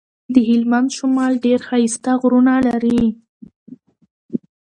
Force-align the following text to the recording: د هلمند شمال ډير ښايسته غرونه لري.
د 0.33 0.35
هلمند 0.49 0.89
شمال 0.97 1.33
ډير 1.43 1.59
ښايسته 1.67 2.11
غرونه 2.21 2.53
لري. 2.67 3.03